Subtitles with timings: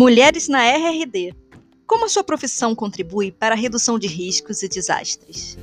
[0.00, 1.34] Mulheres na RRD.
[1.86, 5.58] Como a sua profissão contribui para a redução de riscos e desastres?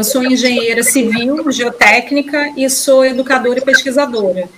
[0.00, 4.48] Eu sou engenheira civil, geotécnica e sou educadora e pesquisadora.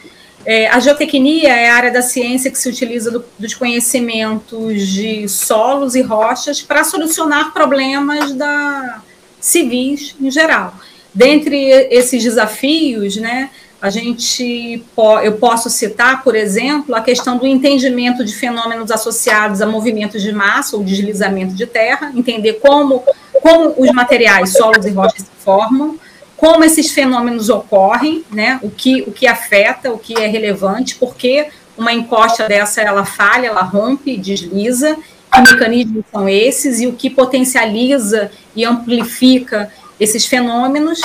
[0.43, 5.29] É, a geotecnia é a área da ciência que se utiliza do, dos conhecimentos de
[5.29, 9.03] solos e rochas para solucionar problemas da,
[9.39, 10.75] civis em geral.
[11.13, 13.51] Dentre esses desafios, né,
[13.81, 14.83] a gente,
[15.23, 20.33] eu posso citar, por exemplo, a questão do entendimento de fenômenos associados a movimentos de
[20.33, 23.05] massa ou deslizamento de terra, entender como,
[23.41, 25.97] como os materiais, solos e rochas se formam,
[26.37, 31.49] como esses fenômenos ocorrem, né, o que, o que afeta, o que é relevante, porque
[31.77, 34.97] uma encosta dessa ela falha, ela rompe, desliza,
[35.33, 39.71] que mecanismos são esses e o que potencializa e amplifica
[40.01, 41.01] esses fenômenos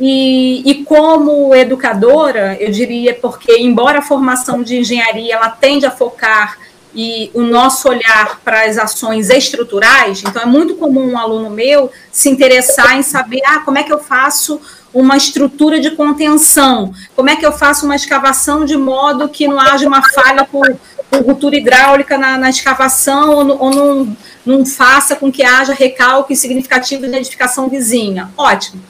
[0.00, 5.90] e, e, como educadora, eu diria, porque embora a formação de engenharia ela tende a
[5.90, 6.58] focar
[6.94, 11.92] e o nosso olhar para as ações estruturais, então é muito comum um aluno meu
[12.10, 14.58] se interessar em saber, ah, como é que eu faço
[14.92, 19.60] uma estrutura de contenção, como é que eu faço uma escavação de modo que não
[19.60, 20.66] haja uma falha por,
[21.10, 26.34] por ruptura hidráulica na, na escavação ou, ou não, não faça com que haja recalque
[26.34, 28.30] significativo de edificação vizinha.
[28.36, 28.82] Ótimo.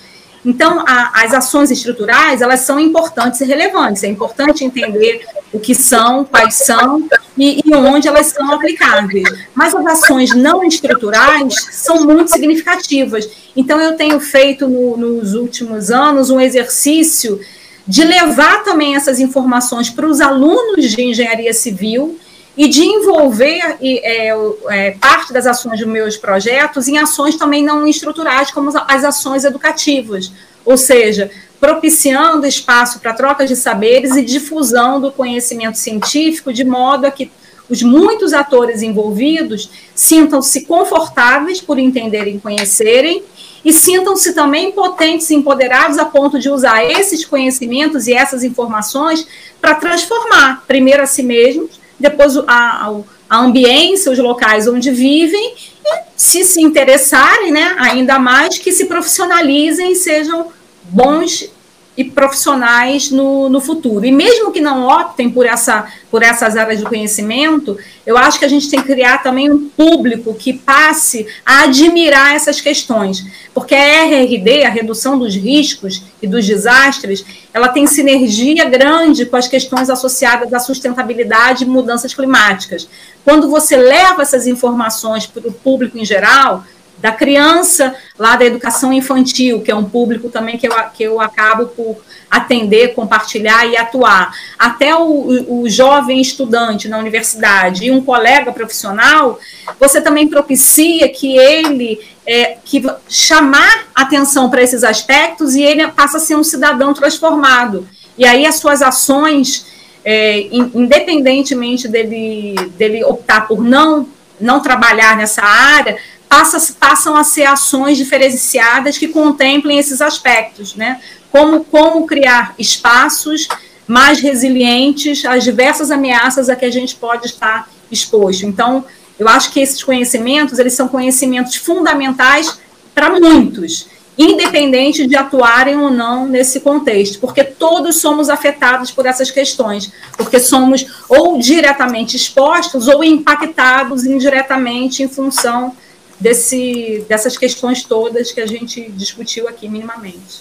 [0.44, 4.02] Então, a, as ações estruturais, elas são importantes e relevantes.
[4.02, 9.28] É importante entender o que são, quais são e, e onde elas são aplicáveis.
[9.54, 13.28] Mas as ações não estruturais são muito significativas.
[13.54, 17.38] Então, eu tenho feito no, nos últimos anos um exercício
[17.86, 22.18] de levar também essas informações para os alunos de engenharia civil
[22.60, 24.34] e de envolver é,
[24.68, 29.44] é, parte das ações dos meus projetos em ações também não estruturais, como as ações
[29.44, 30.30] educativas,
[30.62, 37.06] ou seja, propiciando espaço para trocas de saberes e difusão do conhecimento científico, de modo
[37.06, 37.32] a que
[37.66, 43.22] os muitos atores envolvidos sintam-se confortáveis por entenderem e conhecerem
[43.64, 49.26] e sintam-se também potentes e empoderados a ponto de usar esses conhecimentos e essas informações
[49.62, 52.92] para transformar, primeiro a si mesmos, depois a,
[53.28, 58.86] a, ambiência, os locais onde vivem, e se se interessarem, né, ainda mais que se
[58.86, 60.48] profissionalizem e sejam
[60.84, 61.48] bons
[61.96, 64.06] e profissionais no, no futuro.
[64.06, 68.44] E mesmo que não optem por, essa, por essas áreas de conhecimento, eu acho que
[68.44, 73.74] a gente tem que criar também um público que passe a admirar essas questões, porque
[73.74, 79.48] a RRD, a redução dos riscos e dos desastres, ela tem sinergia grande com as
[79.48, 82.88] questões associadas à sustentabilidade e mudanças climáticas.
[83.24, 86.64] Quando você leva essas informações para o público em geral,
[87.00, 91.20] da criança lá da educação infantil, que é um público também que eu, que eu
[91.20, 91.96] acabo por
[92.30, 99.40] atender, compartilhar e atuar, até o, o jovem estudante na universidade e um colega profissional,
[99.80, 106.18] você também propicia que ele é, que chamar atenção para esses aspectos e ele passa
[106.18, 107.88] a ser um cidadão transformado.
[108.16, 109.66] E aí as suas ações,
[110.04, 114.06] é, independentemente dele, dele optar por não
[114.40, 115.98] não trabalhar nessa área,
[116.30, 121.00] passa, passam a ser ações diferenciadas que contemplem esses aspectos, né?
[121.32, 123.48] Como, como criar espaços
[123.86, 128.46] mais resilientes às diversas ameaças a que a gente pode estar exposto.
[128.46, 128.84] Então,
[129.18, 132.60] eu acho que esses conhecimentos, eles são conhecimentos fundamentais
[132.94, 139.32] para muitos, independente de atuarem ou não nesse contexto, porque todos somos afetados por essas
[139.32, 145.74] questões, porque somos ou diretamente expostos ou impactados indiretamente em função
[146.20, 150.38] desse, dessas questões todas que a gente discutiu aqui minimamente.